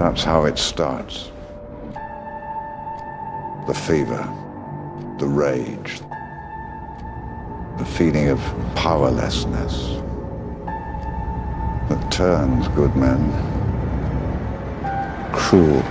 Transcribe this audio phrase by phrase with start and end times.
[0.00, 1.30] That's how it starts.
[3.66, 4.26] The fever,
[5.18, 6.00] the rage,
[7.76, 8.38] the feeling of
[8.74, 10.00] powerlessness
[11.90, 13.20] that turns good men
[15.34, 15.82] cruel.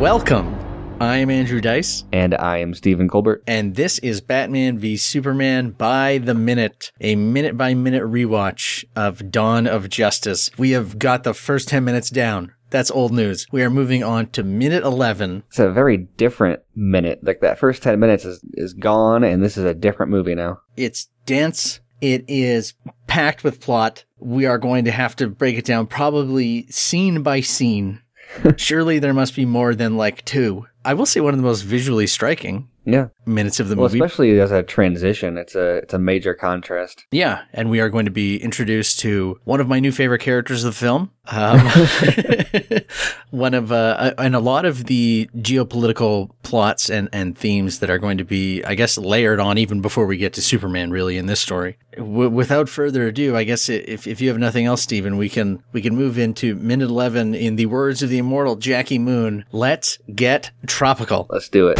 [0.00, 0.53] Welcome.
[1.00, 3.42] I'm Andrew Dice, And I am Stephen Colbert.
[3.46, 9.30] and this is Batman v Superman by the Minute, a minute by minute rewatch of
[9.30, 10.50] Dawn of Justice.
[10.56, 12.52] We have got the first 10 minutes down.
[12.70, 13.46] That's old news.
[13.52, 15.42] We are moving on to minute 11.
[15.48, 17.20] It's a very different minute.
[17.22, 20.60] Like that first 10 minutes is, is gone, and this is a different movie now.
[20.76, 21.80] It's dense.
[22.00, 22.74] It is
[23.06, 24.04] packed with plot.
[24.18, 28.00] We are going to have to break it down probably scene by scene.
[28.56, 30.66] Surely there must be more than like two.
[30.84, 33.08] I will say one of the most visually striking Yeah.
[33.26, 33.98] minutes of the Well, movie.
[33.98, 37.04] especially as a transition, it's a it's a major contrast.
[37.10, 40.64] Yeah, and we are going to be introduced to one of my new favorite characters
[40.64, 41.10] of the film.
[41.28, 41.60] Um,
[43.30, 47.98] one of uh, and a lot of the geopolitical plots and and themes that are
[47.98, 50.90] going to be, I guess, layered on even before we get to Superman.
[50.90, 51.78] Really, in this story.
[51.96, 55.62] W- without further ado, I guess if if you have nothing else, Stephen, we can
[55.72, 57.34] we can move into minute eleven.
[57.34, 61.26] In the words of the immortal Jackie Moon, let's get tropical.
[61.30, 61.78] Let's do it.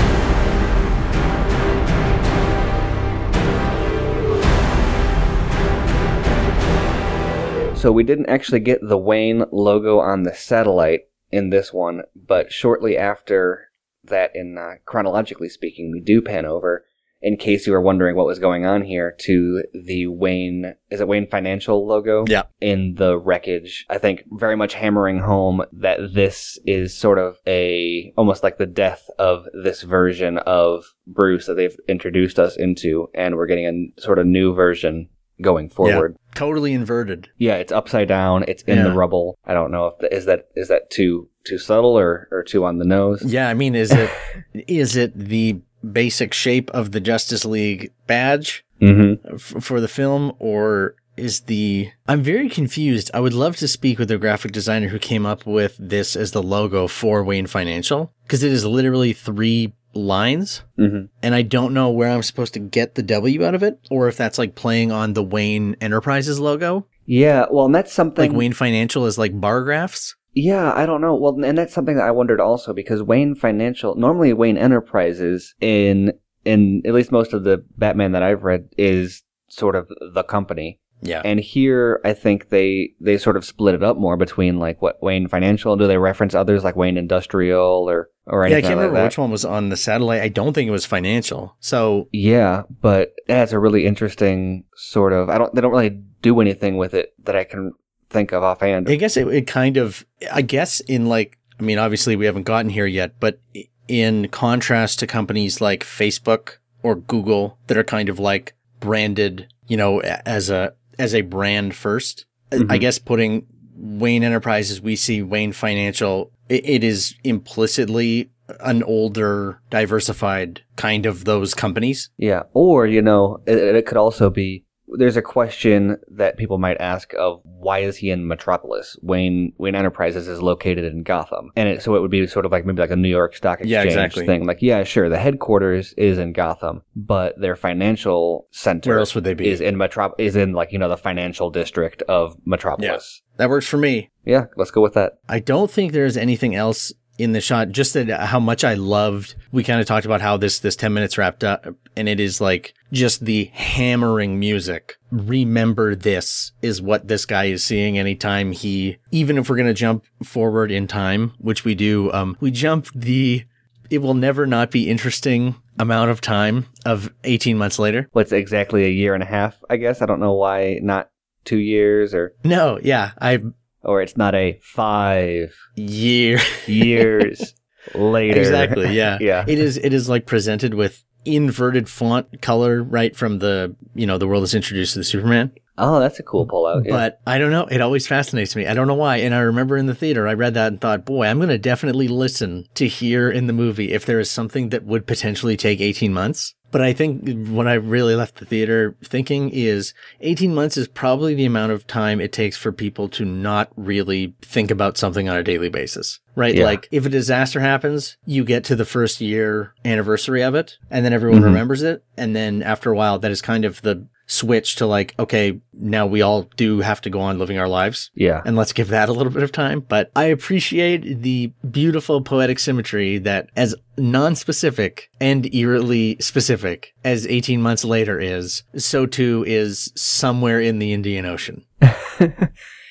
[7.84, 12.50] So we didn't actually get the Wayne logo on the satellite in this one, but
[12.50, 13.68] shortly after
[14.04, 16.86] that, in uh, chronologically speaking, we do pan over.
[17.20, 21.08] In case you were wondering what was going on here, to the Wayne is it
[21.08, 22.24] Wayne Financial logo?
[22.26, 22.44] Yeah.
[22.58, 23.84] in the wreckage.
[23.90, 28.64] I think very much hammering home that this is sort of a almost like the
[28.64, 34.00] death of this version of Bruce that they've introduced us into, and we're getting a
[34.00, 35.10] sort of new version
[35.42, 36.16] going forward.
[36.34, 37.28] Totally inverted.
[37.38, 38.44] Yeah, it's upside down.
[38.48, 38.84] It's in Yeah.
[38.84, 39.36] the rubble.
[39.44, 42.64] I don't know if the, is that is that too too subtle or or too
[42.64, 43.22] on the nose.
[43.24, 44.10] Yeah, I mean, is it
[44.68, 45.60] is it the
[45.92, 49.34] basic shape of the Justice League badge Mm-hmm.
[49.36, 51.90] f- for the film, or is the?
[52.08, 53.08] I'm very confused.
[53.14, 56.32] I would love to speak with the graphic designer who came up with this as
[56.32, 60.62] the logo for Wayne Financial because it is literally three lines.
[60.78, 61.06] Mm-hmm.
[61.22, 64.08] And I don't know where I'm supposed to get the W out of it, or
[64.08, 66.86] if that's like playing on the Wayne Enterprises logo.
[67.06, 68.30] Yeah, well, and that's something.
[68.30, 70.14] Like Wayne Financial is like bar graphs.
[70.32, 71.14] Yeah, I don't know.
[71.14, 76.12] Well, and that's something that I wondered also because Wayne Financial, normally Wayne Enterprises in
[76.44, 80.80] in at least most of the Batman that I've read is sort of the company.
[81.00, 81.22] Yeah.
[81.24, 85.02] And here I think they they sort of split it up more between like what
[85.02, 88.62] Wayne Financial do they reference others like Wayne Industrial or or anything?
[88.62, 89.04] Yeah, I can't like remember that.
[89.04, 90.22] which one was on the satellite.
[90.22, 91.56] I don't think it was financial.
[91.60, 96.40] So Yeah, but that's a really interesting sort of I don't they don't really do
[96.40, 97.72] anything with it that I can
[98.14, 98.88] think of offhand.
[98.88, 102.44] I guess it, it kind of, I guess in like, I mean, obviously we haven't
[102.44, 103.40] gotten here yet, but
[103.88, 109.76] in contrast to companies like Facebook or Google that are kind of like branded, you
[109.76, 113.46] know, as a, as a brand 1st I- I guess putting
[113.76, 121.24] Wayne Enterprises, we see Wayne Financial, it, it is implicitly an older, diversified kind of
[121.24, 122.10] those companies.
[122.18, 126.76] Yeah, or you know, it, it could also be there's a question that people might
[126.80, 128.96] ask of why is he in Metropolis?
[129.02, 132.52] Wayne Wayne Enterprises is located in Gotham, and it, so it would be sort of
[132.52, 134.26] like maybe like a New York Stock Exchange Yeah, exactly.
[134.26, 134.46] thing.
[134.46, 139.24] Like, yeah, sure, the headquarters is in Gotham, but their financial center Where else would
[139.24, 139.48] they be?
[139.48, 143.22] is in Metrop is in like you know the financial district of Metropolis.
[143.36, 144.10] that works for me.
[144.24, 145.14] Yeah, let's go with that.
[145.28, 147.70] I don't think there's anything else in the shot.
[147.70, 149.34] Just that how much I loved.
[149.52, 151.66] We kind of talked about how this this ten minutes wrapped up,
[151.96, 154.96] and it is like just the hammering music.
[155.10, 158.98] Remember, this is what this guy is seeing anytime he.
[159.10, 163.44] Even if we're gonna jump forward in time, which we do, um, we jump the.
[163.90, 168.08] It will never not be interesting amount of time of 18 months later.
[168.12, 169.62] What's exactly a year and a half?
[169.68, 171.10] I guess I don't know why not
[171.44, 173.42] two years or No, yeah, I
[173.84, 177.54] or it's not a five year years
[177.94, 178.40] later.
[178.40, 178.94] Exactly.
[178.94, 179.18] Yeah.
[179.20, 179.44] Yeah.
[179.46, 179.76] It is.
[179.78, 184.42] It is like presented with inverted font color right from the you know the world
[184.44, 185.52] is introduced to the Superman.
[185.76, 186.84] Oh, that's a cool pullout.
[186.84, 186.92] Yeah.
[186.92, 187.66] But I don't know.
[187.66, 188.66] It always fascinates me.
[188.66, 189.16] I don't know why.
[189.16, 191.58] And I remember in the theater, I read that and thought, boy, I'm going to
[191.58, 195.80] definitely listen to hear in the movie if there is something that would potentially take
[195.80, 196.53] 18 months.
[196.74, 201.32] But I think what I really left the theater thinking is 18 months is probably
[201.32, 205.36] the amount of time it takes for people to not really think about something on
[205.36, 206.56] a daily basis, right?
[206.56, 206.64] Yeah.
[206.64, 211.04] Like if a disaster happens, you get to the first year anniversary of it and
[211.04, 211.44] then everyone Mhm.
[211.44, 212.02] remembers it.
[212.16, 216.06] And then after a while, that is kind of the switch to like, okay, now
[216.06, 218.10] we all do have to go on living our lives.
[218.14, 218.42] Yeah.
[218.44, 219.80] And let's give that a little bit of time.
[219.80, 227.62] But I appreciate the beautiful poetic symmetry that as non-specific and eerily specific as 18
[227.62, 231.64] months later is, so too is somewhere in the Indian Ocean.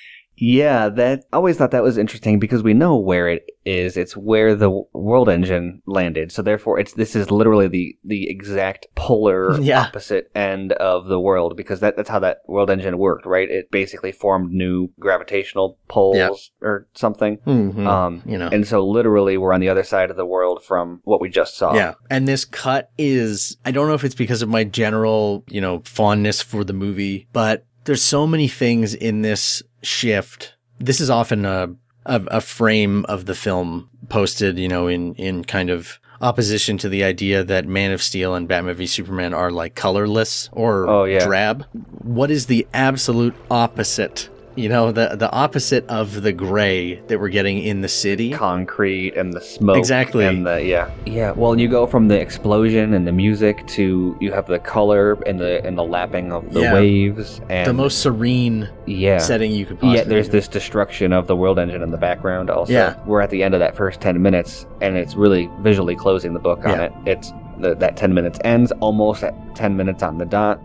[0.45, 3.95] Yeah, that I always thought that was interesting because we know where it is.
[3.95, 6.33] It's where the world engine landed.
[6.33, 9.83] So therefore, it's this is literally the the exact polar Yeah.
[9.83, 13.49] opposite end of the world because that, that's how that world engine worked, right?
[13.49, 16.67] It basically formed new gravitational poles Yeah.
[16.67, 17.37] or something.
[17.47, 17.87] Mhm.
[17.87, 18.49] Um, you know.
[18.51, 21.55] and so literally, we're on the other side of the world from what we just
[21.55, 21.73] saw.
[21.73, 21.93] Yeah.
[22.09, 25.81] And this cut is, I don't know if it's because of my general, you know,
[25.85, 30.55] fondness for the movie, but there's so many things in this shift.
[30.79, 31.69] This is often a,
[32.05, 36.87] a, a frame of the film posted, you know, in, in kind of opposition to
[36.89, 41.03] the idea that Man of Steel and Batman v Superman are like colorless or Oh,
[41.03, 41.25] yeah.
[41.25, 41.65] drab.
[42.01, 44.29] What is the absolute opposite?
[44.55, 48.31] You know, the, the opposite of the gray that we're getting in the city.
[48.31, 50.25] concrete and the smoke Exactly.
[50.25, 54.31] and the yeah yeah well you go from the explosion and the music to you
[54.31, 56.73] have the color and the and the lapping of the Yeah.
[56.73, 61.27] waves and The most serene yeah setting you could possibly yeah there's this destruction of
[61.27, 62.95] the world engine in the background also Yeah.
[63.05, 66.39] we're at the end of that first 10 minutes and it's really visually closing the
[66.39, 66.81] book on Yeah.
[66.85, 70.59] it it's the, that 10 minutes ends almost at 10 minutes on the dot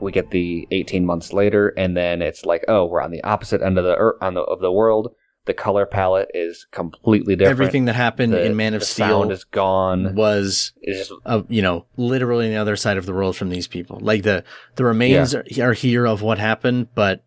[0.00, 3.62] we get the 18 months later and then it's like oh we're on the opposite
[3.62, 5.14] end of the ear- on the of the world
[5.48, 9.44] the color palette is completely different Everything that happened the, in Man of Steel is
[9.44, 10.14] gone.
[10.14, 10.74] was,
[11.24, 13.98] uh, you know, literally on the other side of the world from these people.
[14.00, 14.44] Like the
[14.76, 17.24] the remains are, are here of what happened, but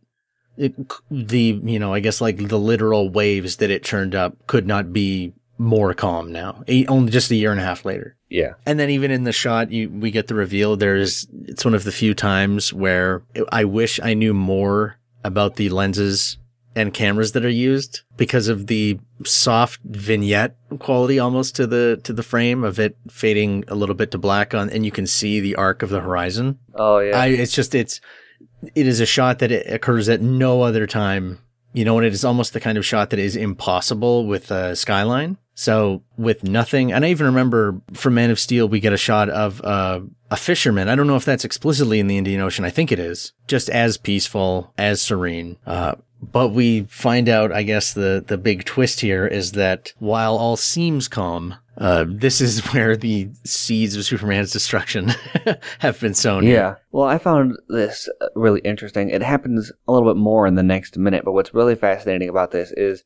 [0.56, 0.76] it,
[1.10, 4.94] the you know, I guess like the literal waves that it churned up could not
[4.94, 6.64] be more calm now.
[6.88, 8.18] Only just a year and a half later.
[8.30, 10.76] yeah, And then even in the shot, you we get the reveal.
[10.76, 13.22] There's it's one of the few times where
[13.52, 16.38] I wish I knew more about the lenses
[16.76, 22.14] and cameras that are used because of the soft vignette quality almost to the to
[22.14, 25.40] the frame of it fading a little bit to black on, and you can see
[25.40, 26.58] the arc of the horizon.
[26.74, 28.02] oh yeah, I it's just it's
[28.74, 31.40] it is a shot that it occurs at no other time.
[31.74, 34.76] You know, and it is almost the kind of shot that is impossible with a
[34.76, 35.38] skyline.
[35.54, 39.30] So with nothing, and I even remember from Man of Steel, we get a shot
[39.30, 40.90] of uh, a fisherman.
[40.90, 42.66] I don't know if that's explicitly in the Indian Ocean.
[42.66, 43.34] I think it is.
[43.48, 45.58] Just as peaceful, as serene.
[45.66, 50.38] Uh, but we find out, I guess, the the big twist here is that while
[50.38, 55.14] all seems calm, uh, this is where the seeds of Superman's destruction
[55.80, 56.46] have been sown.
[56.46, 56.76] yeah.
[56.92, 59.10] Well, I found this uh, really interesting.
[59.10, 62.52] It happens a little bit more in the next minute, but what's really fascinating about
[62.52, 63.04] this is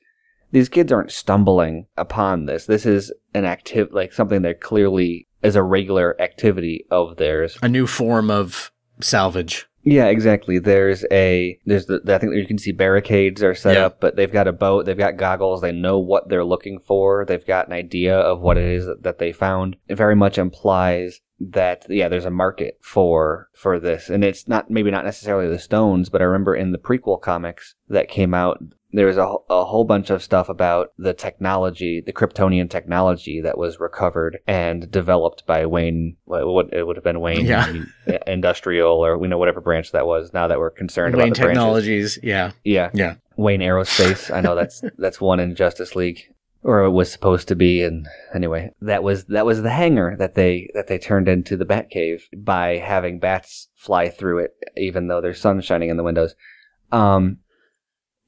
[0.51, 2.65] these kids aren't stumbling upon this.
[2.65, 7.57] This is an active, like something that clearly is a regular activity of theirs.
[7.61, 8.71] a new form of
[9.01, 9.67] salvage.
[9.85, 10.57] Yeah, exactly.
[10.57, 13.85] There's a there's the I think you can see barricades are set Yeah.
[13.85, 17.23] up, but they've got a boat, they've got goggles, they know what they're looking for,
[17.23, 19.75] they've got an idea of what it is that, that they found.
[19.87, 24.71] It very much implies that yeah, there's a market for for this, and it's not
[24.71, 28.59] maybe not necessarily the stones, but I remember in the prequel comics that came out.
[28.95, 33.57] There was a, a whole bunch of stuff about the technology, the Kryptonian technology that
[33.57, 36.15] was recovered and developed by Wayne.
[36.25, 37.73] What it would have been Wayne Yeah.
[38.27, 40.33] Industrial, or we know whatever branch that was.
[40.33, 41.57] Now that we're concerned Wayne about the branches.
[41.59, 42.19] Technologies.
[42.23, 42.51] Yeah.
[42.63, 43.15] Yeah, Yeah.
[43.37, 44.33] Wayne Aerospace.
[44.33, 46.21] I know that's that's one in Justice League,
[46.63, 47.83] or it was supposed to be.
[47.83, 51.65] And anyway, that was that was the hangar that they that they turned into the
[51.65, 56.33] Batcave by having bats fly through it, even though there's sun shining in the windows.
[56.91, 57.39] Um,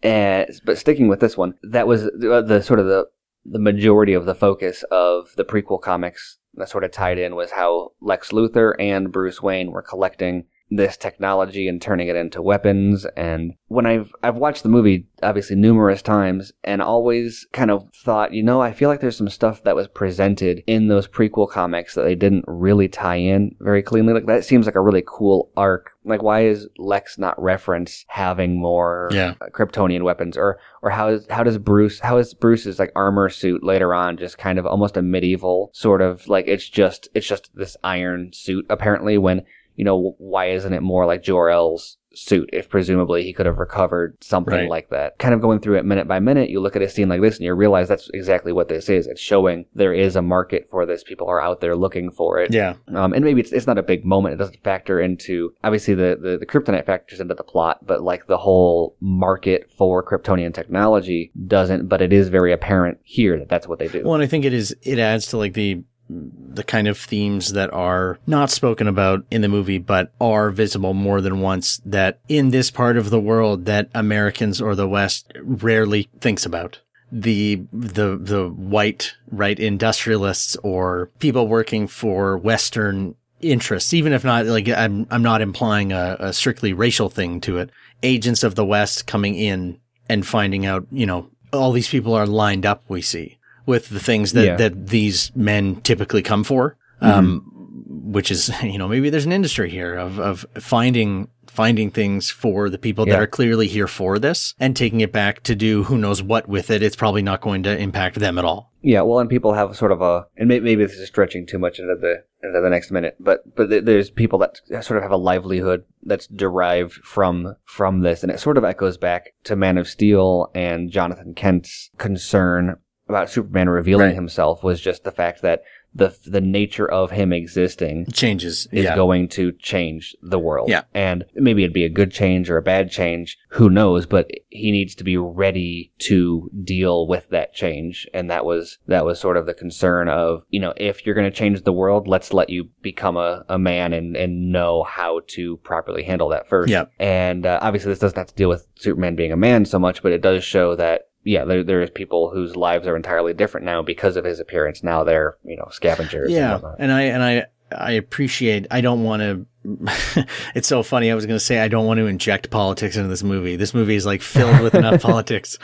[0.03, 3.07] and but sticking with this one, that was the, the sort of the
[3.45, 7.51] the majority of the focus of the prequel comics that sort of tied in was
[7.51, 13.05] how Lex Luthor and Bruce Wayne were collecting this technology and turning it into weapons
[13.15, 18.33] and when I've I've watched the movie obviously numerous times and always kind of thought,
[18.33, 21.95] you know, I feel like there's some stuff that was presented in those prequel comics
[21.95, 24.13] that they didn't really tie in very cleanly.
[24.13, 25.91] Like that seems like a really cool arc.
[26.07, 29.33] Like why is Lex not reference having more Yeah.
[29.41, 33.29] uh, Kryptonian weapons or or how is how does Bruce how is Bruce's like armor
[33.29, 37.27] suit later on just kind of almost a medieval sort of like it's just it's
[37.27, 39.43] just this iron suit apparently when
[39.75, 44.17] you know why isn't it more like Jor-El's suit if presumably he could have recovered
[44.24, 44.69] something Right.
[44.69, 47.09] like that kind of going through it minute by minute you look at a scene
[47.09, 50.21] like this and you realize that's exactly what this is it's showing there is a
[50.21, 52.74] market for this people are out there looking for it Yeah.
[52.95, 54.33] um, and maybe it's, it's not a big moment.
[54.33, 58.27] It doesn't factor into obviously the, the the kryptonite factors into the plot, but like
[58.27, 61.88] the whole market for Kryptonian technology doesn't.
[61.88, 64.03] But it is very apparent here that that's what they do.
[64.03, 67.53] Well, and I think it is, it adds to like the the kind of themes
[67.53, 72.19] that are not spoken about in the movie, but are visible more than once that
[72.27, 76.79] in this part of the world that Americans or the West rarely thinks about.
[77.09, 84.45] The, the, the white, right, industrialists or people working for Western interests, even if not
[84.45, 87.69] like I'm, I'm not implying a, a strictly racial thing to it.
[88.03, 92.27] Agents of the West coming in and finding out, you know, all these people are
[92.27, 93.37] lined up, we see
[93.67, 94.55] with the things that, Yeah.
[94.55, 96.77] that these men typically come for.
[97.00, 97.53] Um,
[97.89, 102.69] which is, you know, maybe there's an industry here of, of finding, finding things for
[102.69, 105.97] the people that are clearly here for this and taking it back to do who
[105.97, 106.81] knows what with it.
[106.81, 108.71] It's probably not going to impact them at all.
[108.81, 111.59] Yeah, well, and people have sort of a, and may, maybe this is stretching too
[111.59, 115.12] much into the into the next minute, but but there's people that sort of have
[115.12, 119.77] a livelihood that's derived from from this, and it sort of echoes back to Man
[119.77, 122.77] of Steel and Jonathan Kent's concern
[123.09, 124.15] about Superman revealing Right.
[124.15, 125.63] himself was just the fact that
[125.95, 128.67] the the nature of him existing changes.
[128.71, 128.95] is yeah.
[128.95, 130.69] going to change the world.
[130.69, 130.83] Yeah.
[130.93, 133.37] And maybe it'd be a good change or a bad change.
[133.51, 134.05] Who knows?
[134.05, 138.07] But he needs to be ready to deal with that change.
[138.13, 141.31] And that was, that was sort of the concern of, you know, if you're going
[141.31, 145.21] to change the world, let's let you become a, a man and, and know how
[145.29, 146.69] to properly handle that first.
[146.69, 146.85] Yeah.
[146.99, 150.03] And uh, obviously this doesn't have to deal with Superman being a man so much,
[150.03, 153.81] but it does show that yeah, there there's people whose lives are entirely different now
[153.81, 154.81] because of his appearance.
[154.84, 156.31] Now they're you know scavengers.
[156.31, 156.75] yeah whatnot.
[156.79, 159.46] and i and i i appreciate i don't want to
[160.55, 163.10] it's so funny i was going to say i don't want to inject politics into
[163.10, 165.60] this movie this movie is like filled with enough politics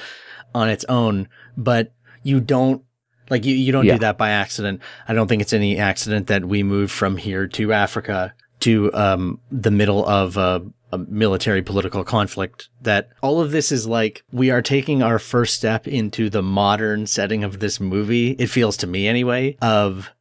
[0.53, 1.93] on its own but
[2.23, 2.83] you don't
[3.29, 3.93] like you, you don't Yeah.
[3.93, 7.47] do that by accident i don't think it's any accident that we moved from here
[7.47, 10.61] to africa to um the middle of a,
[10.93, 15.55] a military political conflict that all of this is like we are taking our first
[15.55, 20.11] step into the modern setting of this movie it feels to me anyway of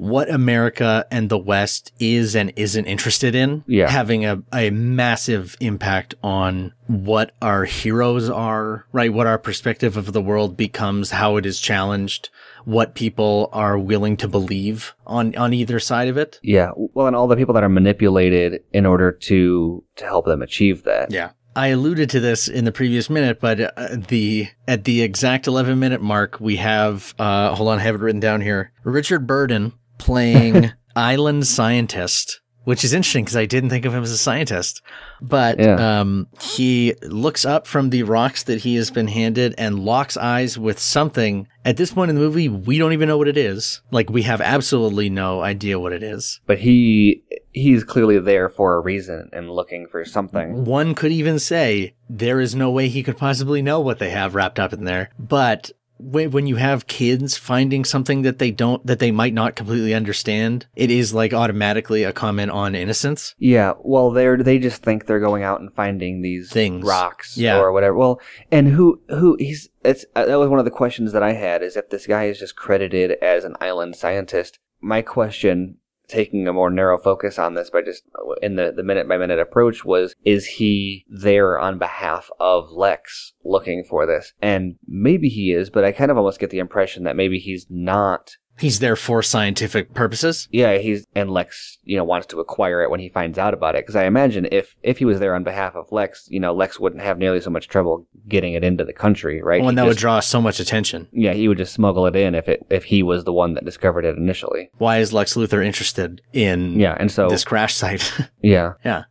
[0.00, 3.90] what America and the West is and isn't interested in Yeah.
[3.90, 9.12] having a, a massive impact on what our heroes are, right?
[9.12, 12.30] What our perspective of the world becomes, how it is challenged,
[12.64, 16.40] what people are willing to believe on, on either side of it.
[16.42, 20.40] Yeah, well, and all the people that are manipulated in order to to help them
[20.40, 21.10] achieve that.
[21.10, 21.32] Yeah.
[21.54, 23.70] I alluded to this in the previous minute, but uh,
[24.08, 28.00] the at the exact 11 minute mark, we have uh, hold on, I have it
[28.00, 28.72] written down here.
[28.82, 34.10] Richard Burden playing island scientist, which is interesting because I didn't think of him as
[34.10, 34.82] a scientist,
[35.20, 36.00] but Yeah.
[36.00, 40.58] um, he looks up from the rocks that he has been handed and locks eyes
[40.58, 41.46] with something.
[41.64, 43.80] At this point in the movie, we don't even know what it is.
[43.90, 46.40] Like we have absolutely no idea what it is.
[46.46, 50.64] But he he's clearly there for a reason and looking for something.
[50.64, 54.34] One could even say there is no way he could possibly know what they have
[54.36, 55.10] wrapped up in there.
[55.18, 59.56] But when, when you have kids finding something that they don't, that they might not
[59.56, 63.34] completely understand, it is like automatically a comment on innocence.
[63.38, 66.84] Yeah, well, they're they just think they're going out and finding these Things.
[66.86, 67.58] rocks, Yeah.
[67.58, 67.94] or whatever.
[67.96, 71.32] Well, and who who he's it's uh, that was one of the questions that I
[71.32, 74.58] had is if this guy is just credited as an island scientist.
[74.82, 75.76] My question,
[76.10, 78.04] taking a more narrow focus on this, by just
[78.42, 83.32] in the the minute by minute approach, was is he there on behalf of Lex
[83.44, 84.32] looking for this?
[84.42, 87.66] And maybe he is, but I kind of almost get the impression that maybe he's
[87.70, 90.46] not He's there for scientific purposes.
[90.52, 93.74] yeah, he's and Lex, you know, wants to acquire it when he finds out about
[93.74, 93.82] it.
[93.84, 96.78] Because I imagine if if he was there on behalf of Lex, you know, Lex
[96.78, 99.60] wouldn't have nearly so much trouble getting it into the country, right?
[99.60, 101.08] Well, and that would draw so much attention.
[101.12, 103.64] yeah, he would just smuggle it in if it if he was the one that
[103.64, 104.70] discovered it initially.
[104.76, 108.12] Why is Lex Luthor interested in Yeah, and so this crash site?
[108.42, 109.04] yeah, Yeah.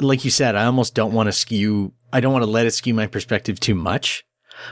[0.00, 2.72] Like you said, I almost don't want to skew, I don't want to let it
[2.72, 4.24] skew my perspective too much.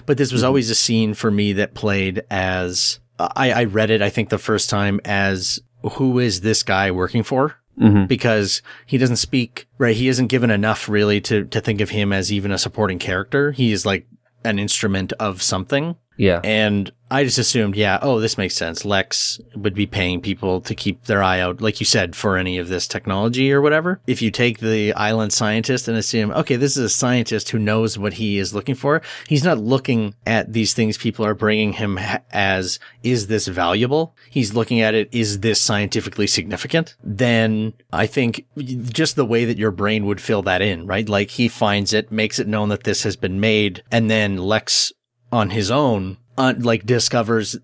[0.06, 0.46] But this was Mm-hmm.
[0.48, 4.38] always a scene for me that played as, I, I read it, I think the
[4.38, 5.60] first time as,
[5.92, 7.56] who is this guy working for?
[7.80, 8.06] Mhm.
[8.08, 9.96] Because he doesn't speak, right?
[9.96, 13.52] He isn't given enough really to, to think of him as even a supporting character.
[13.52, 14.06] He is like
[14.44, 15.96] an instrument of something.
[16.16, 18.84] Yeah, And I just assumed, yeah, oh, this makes sense.
[18.84, 22.58] Lex would be paying people to keep their eye out, like you said, for any
[22.58, 24.00] of this technology or whatever.
[24.06, 27.98] If you take the island scientist and assume, okay, this is a scientist who knows
[27.98, 31.98] what he is looking for, he's not looking at these things people are bringing him
[32.32, 34.16] as, is this valuable?
[34.30, 36.96] He's looking at it, is this scientifically significant?
[37.04, 41.08] Then I think just the way that your brain would fill that in, right?
[41.08, 44.92] Like he finds it, makes it known that this has been made, and then Lex
[45.34, 47.58] on his own, uh, like discovers,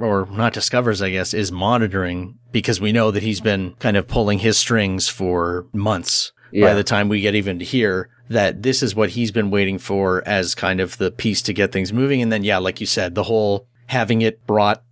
[0.00, 4.08] or not discovers, I guess, is monitoring because we know that he's been kind of
[4.08, 6.32] pulling his strings for months.
[6.52, 9.78] By the time we get even to here, that this is what he's been waiting
[9.78, 12.20] for as kind of the piece to get things moving.
[12.22, 14.82] And then, yeah, like you said, the whole, having it brought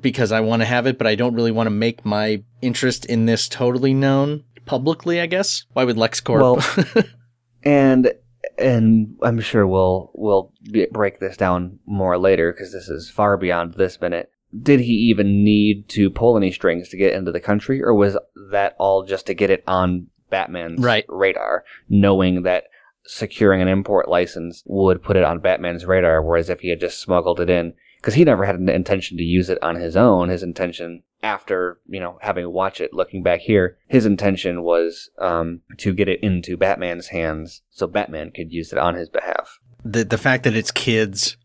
[0.00, 3.06] because I want to have it, but I don't really want to make my interest
[3.06, 5.64] in this totally known publicly, I guess.
[5.72, 6.94] Why would LexCorp?
[6.94, 7.04] Well,
[7.62, 8.12] and
[8.58, 10.52] and I'm sure we'll we'll
[10.90, 14.30] break this down more later because this is far beyond this minute.
[14.62, 18.16] Did he even need to pull any strings to get into the country, or was
[18.50, 21.04] that all just to get it on Batman's Right.
[21.08, 22.64] radar, knowing that
[23.04, 26.98] securing an import license would put it on Batman's radar, whereas if he had just
[27.00, 30.28] smuggled it in, because he never had an intention to use it on his own.
[30.28, 35.60] His intention, after you know having watched it, looking back here, his intention was um,
[35.78, 39.58] to get it into Batman's hands so Batman could use it on his behalf.
[39.84, 41.36] the the fact that it's kids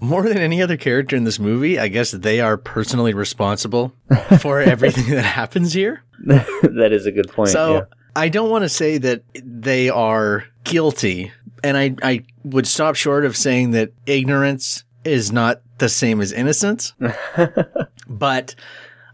[0.00, 3.92] more than any other character in this movie, I guess they are personally responsible
[4.40, 6.02] for everything that happens here.
[6.24, 7.50] that is a good point.
[7.50, 7.84] So yeah.
[8.16, 13.24] I don't want to say that they are guilty, and I I would stop short
[13.24, 16.94] of saying that ignorance is not the same as innocence.
[18.08, 18.54] but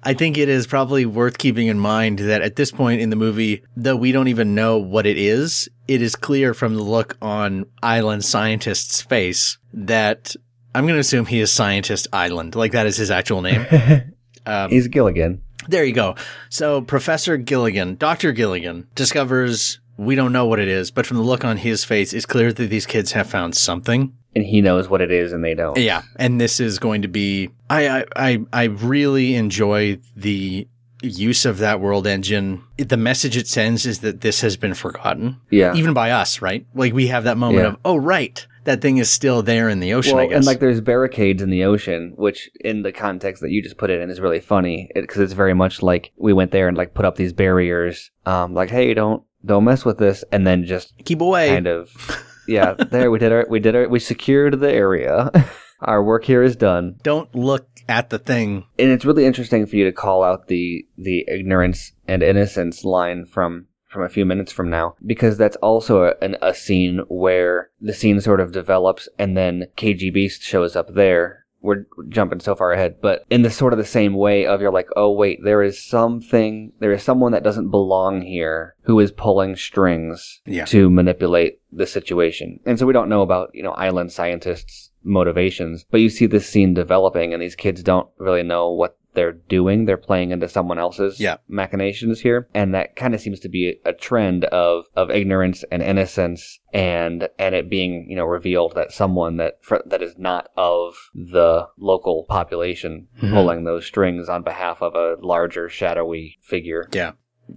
[0.03, 3.17] I think it is probably worth keeping in mind that at this point in the
[3.17, 7.17] movie, though we don't even know what it is, it is clear from the look
[7.23, 10.35] on Island Scientist's face that
[10.75, 12.55] I'm going to assume he is Scientist Island.
[12.55, 13.67] Like that is his actual name.
[14.49, 15.43] Um, He's Gilligan.
[15.67, 16.15] there you go.
[16.51, 18.31] So Professor Gilligan, Dr.
[18.31, 22.13] Gilligan, discovers we don't know what it is, but from the look on his face,
[22.13, 24.13] it's clear that these kids have found something.
[24.35, 25.79] And he knows what it is and they don't.
[25.79, 27.51] Yeah, and this is going to be.
[27.71, 30.69] I I I, really enjoy the
[31.03, 32.63] use of that world engine.
[32.77, 35.75] The message it sends is that this has been forgotten, Yeah.
[35.75, 36.67] even by us, right?
[36.75, 37.69] Like we have that moment Yeah.
[37.69, 40.15] of, oh right, that thing is still there in the ocean.
[40.15, 40.37] I Well, guess.
[40.37, 43.91] and like there's barricades in the ocean, which in the context that you just put
[43.91, 46.93] it in is really funny because it's very much like we went there and like
[46.95, 50.93] put up these barriers, um, like hey, don't don't mess with this, and then just
[51.05, 51.49] Keep away.
[51.49, 51.91] kind of,
[52.49, 55.31] yeah, there we did our we did our we secured the area.
[55.81, 58.65] our work here is done, Don't look at the thing.
[58.79, 63.25] and it's really interesting for you to call out the the ignorance and innocence line
[63.27, 67.71] from from a few minutes from now because that's also a, an, a scene where
[67.81, 71.46] the scene sort of develops and then KG Beast shows up there.
[71.61, 74.71] We're jumping so far ahead, but in the sort of the same way of you're
[74.73, 79.11] like, oh wait, there is something, there is someone that doesn't belong here who is
[79.11, 80.65] pulling strings Yeah.
[80.67, 82.61] to manipulate the situation.
[82.67, 86.49] And so we don't know about, you know, island scientists' motivations, but you see this
[86.49, 89.87] scene developing and these kids don't really know what they're doing.
[89.87, 91.39] They're playing into someone else's Yeah.
[91.49, 92.47] machinations here.
[92.55, 97.29] And that kind of seems to be a trend of, of ignorance and innocence and,
[97.39, 101.67] and it being, you know, revealed that someone that, fr- that is not of the
[101.79, 103.33] local population Mhm.
[103.33, 106.89] pulling those strings on behalf of a larger shadowy figure.
[106.93, 107.13] Yeah.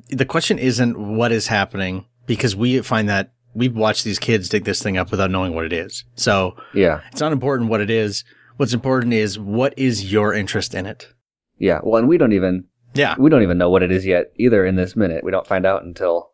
[0.10, 4.64] The question isn't what is happening because we find that we've watched these kids dig
[4.64, 6.06] this thing up without knowing what it is.
[6.16, 7.02] So Yeah.
[7.12, 8.24] it's not important what it is.
[8.58, 11.08] What's important is what is your interest in it?
[11.60, 11.80] Yeah.
[11.84, 13.16] Well, and we don't even, Yeah.
[13.20, 15.24] we don't even know what it is yet either in this minute.
[15.24, 16.32] We don't find out until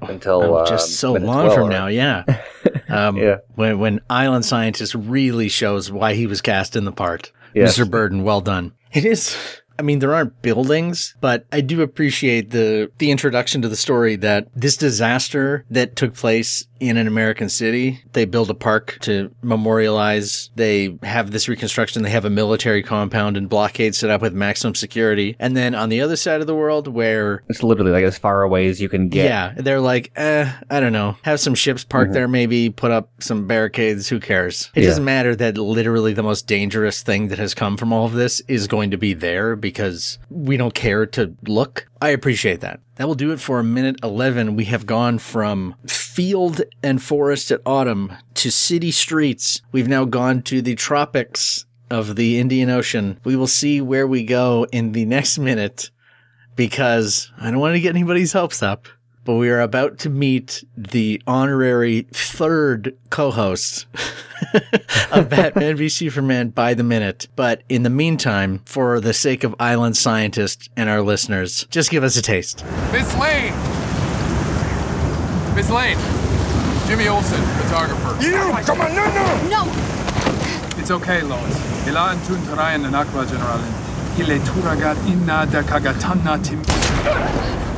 [0.00, 2.24] until Oh, uh, just so long 12 from or- now, yeah.
[2.88, 3.36] Um, Yeah.
[3.54, 7.76] When when Island Scientist really shows why he was cast in the part, Yes.
[7.78, 7.88] Mr.
[7.90, 8.72] Burden, well done.
[8.94, 9.36] It is.
[9.78, 14.16] I mean, there aren't buildings, but I do appreciate the the introduction to the story
[14.16, 19.30] that this disaster that took place in an American city, they build a park to
[19.42, 20.50] memorialize.
[20.56, 22.02] They have this reconstruction.
[22.02, 25.36] They have a military compound and blockade set up with maximum security.
[25.38, 28.42] And then on the other side of the world, where It's literally like as far
[28.42, 29.24] away as you can get.
[29.26, 31.16] yeah, they're like, eh, I don't know.
[31.22, 32.14] Have some ships parked Mm-hmm.
[32.14, 34.08] there, maybe put up some barricades.
[34.08, 34.70] Who cares?
[34.74, 34.88] It Yeah.
[34.90, 38.40] doesn't matter that literally the most dangerous thing that has come from all of this
[38.48, 41.86] is going to be there because we don't care to look.
[42.00, 42.80] I appreciate that.
[42.94, 44.54] That will do it for a minute 11.
[44.54, 49.62] We have gone from field and forest at autumn to city streets.
[49.72, 53.18] We've now gone to the tropics of the Indian Ocean.
[53.24, 55.90] We will see where we go in the next minute
[56.54, 58.86] because I don't want to get anybody's hopes up,
[59.28, 63.84] but we are about to meet the honorary third co-host
[65.12, 67.28] of Batman v Superman by the minute.
[67.36, 72.02] But in the meantime, for the sake of Island Scientist and our listeners, just give
[72.04, 72.64] us a taste.
[72.90, 73.52] Miss Lane!
[75.54, 75.98] Miss Lane!
[76.86, 78.24] Jimmy Olsen, photographer.
[78.24, 78.38] You!
[78.64, 79.48] Come on, no, no!
[79.50, 80.80] No!
[80.80, 81.86] It's okay, Lois.
[81.86, 83.68] Ila antun tarayan na nakwa generalin.
[84.18, 87.77] Ile turagat inna da kagatana tim.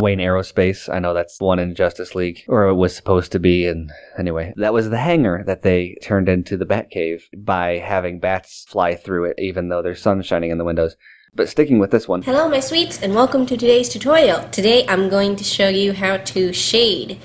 [0.00, 0.92] Wayne Aerospace.
[0.92, 3.66] I know that's one in Justice League, or it was supposed to be.
[3.66, 8.64] And anyway, that was the hangar that they turned into the Batcave by having bats
[8.68, 10.96] fly through it, even though there's sun shining in the windows.
[11.34, 14.46] But sticking with this one, Hello my sweets and welcome to today's tutorial.
[14.50, 17.18] Today I'm going to show you how to shade